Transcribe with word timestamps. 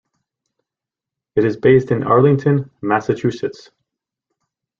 It 1.35 1.45
is 1.45 1.57
based 1.57 1.91
in 1.91 2.01
Arlington, 2.01 2.71
Massachusetts. 2.81 3.69